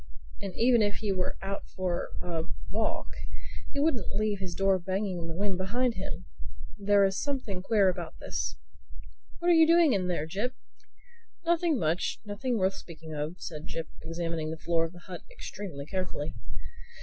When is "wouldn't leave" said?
3.79-4.39